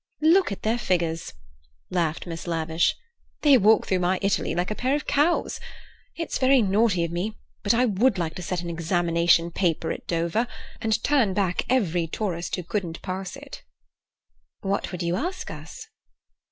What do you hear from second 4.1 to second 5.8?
Italy like a pair of cows.